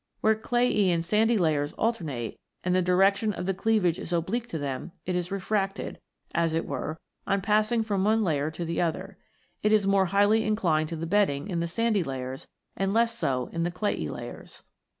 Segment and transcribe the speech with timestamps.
[0.21, 4.57] Where clayey and sandy layers alternate, and the direction of the cleavage is oblique to
[4.57, 5.99] them, it is refracted,
[6.33, 9.19] as it were, on passing from one layer to the other;
[9.61, 13.51] it is more highly inclined to the bedding in the sandy layers and less so
[13.53, 14.63] in the clayey layers.